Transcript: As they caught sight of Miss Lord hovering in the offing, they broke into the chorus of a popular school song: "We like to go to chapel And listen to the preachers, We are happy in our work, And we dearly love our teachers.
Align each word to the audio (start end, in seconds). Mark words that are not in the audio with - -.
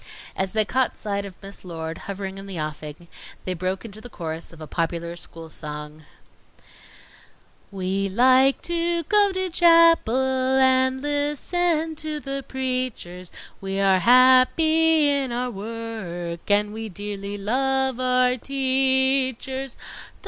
As 0.35 0.53
they 0.53 0.65
caught 0.65 0.97
sight 0.97 1.25
of 1.25 1.35
Miss 1.43 1.63
Lord 1.63 1.99
hovering 2.09 2.39
in 2.39 2.47
the 2.47 2.59
offing, 2.59 3.07
they 3.45 3.53
broke 3.53 3.85
into 3.85 4.01
the 4.01 4.09
chorus 4.09 4.51
of 4.51 4.59
a 4.59 4.65
popular 4.65 5.15
school 5.15 5.47
song: 5.51 6.05
"We 7.69 8.09
like 8.09 8.63
to 8.63 9.03
go 9.03 9.31
to 9.31 9.47
chapel 9.51 10.15
And 10.57 11.03
listen 11.03 11.95
to 11.97 12.19
the 12.19 12.43
preachers, 12.47 13.31
We 13.61 13.79
are 13.79 13.99
happy 13.99 15.07
in 15.07 15.31
our 15.31 15.51
work, 15.51 16.49
And 16.49 16.73
we 16.73 16.89
dearly 16.89 17.37
love 17.37 17.99
our 17.99 18.37
teachers. 18.37 19.77